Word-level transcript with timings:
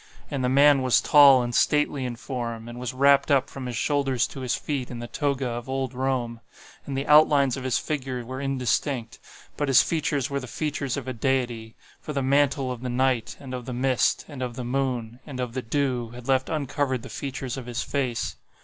And 0.31 0.43
the 0.43 0.49
man 0.49 0.81
was 0.81 0.99
tall 0.99 1.43
and 1.43 1.53
stately 1.53 2.05
in 2.05 2.15
form, 2.15 2.67
and 2.67 2.79
was 2.79 2.91
wrapped 2.91 3.29
up 3.29 3.51
from 3.51 3.67
his 3.67 3.77
shoulders 3.77 4.25
to 4.29 4.39
his 4.39 4.55
feet 4.55 4.89
in 4.89 4.97
the 4.97 5.05
toga 5.05 5.47
of 5.47 5.69
old 5.69 5.93
Rome. 5.93 6.39
And 6.87 6.97
the 6.97 7.05
outlines 7.05 7.55
of 7.55 7.63
his 7.63 7.77
figure 7.77 8.25
were 8.25 8.41
indistinct—but 8.41 9.67
his 9.67 9.83
features 9.83 10.27
were 10.27 10.39
the 10.39 10.47
features 10.47 10.97
of 10.97 11.07
a 11.07 11.13
deity; 11.13 11.75
for 11.99 12.13
the 12.13 12.23
mantle 12.23 12.71
of 12.71 12.81
the 12.81 12.89
night, 12.89 13.37
and 13.39 13.53
of 13.53 13.65
the 13.67 13.73
mist, 13.73 14.25
and 14.27 14.41
of 14.41 14.55
the 14.55 14.63
moon, 14.65 15.19
and 15.27 15.39
of 15.39 15.53
the 15.53 15.61
dew, 15.61 16.09
had 16.15 16.27
left 16.27 16.49
uncovered 16.49 17.03
the 17.03 17.07
features 17.07 17.55
of 17.55 17.67
his 17.67 17.83
face. 17.83 18.37